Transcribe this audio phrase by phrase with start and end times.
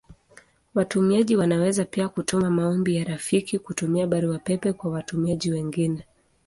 [0.75, 6.07] Watumiaji wanaweza pia kutuma maombi ya rafiki kutumia Barua pepe kwa watumiaji wengine.